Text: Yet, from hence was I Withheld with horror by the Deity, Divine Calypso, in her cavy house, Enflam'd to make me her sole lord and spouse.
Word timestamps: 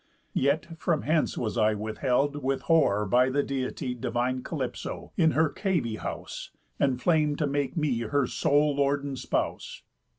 Yet, 0.33 0.79
from 0.79 1.03
hence 1.03 1.37
was 1.37 1.59
I 1.59 1.75
Withheld 1.75 2.41
with 2.41 2.61
horror 2.61 3.05
by 3.05 3.29
the 3.29 3.43
Deity, 3.43 3.93
Divine 3.93 4.41
Calypso, 4.41 5.11
in 5.15 5.33
her 5.33 5.47
cavy 5.47 5.97
house, 5.97 6.49
Enflam'd 6.79 7.37
to 7.37 7.45
make 7.45 7.77
me 7.77 7.99
her 7.99 8.25
sole 8.25 8.75
lord 8.75 9.03
and 9.03 9.19
spouse. 9.19 9.83